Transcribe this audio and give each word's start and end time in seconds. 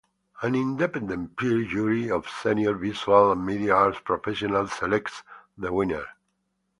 An 0.41 0.55
independent 0.55 1.37
peer 1.37 1.63
jury 1.63 2.09
of 2.09 2.27
senior 2.27 2.73
visual 2.73 3.31
and 3.33 3.45
media 3.45 3.75
arts 3.75 3.99
professionals 3.99 4.73
selects 4.73 5.21
the 5.59 5.71
winners. 5.71 6.07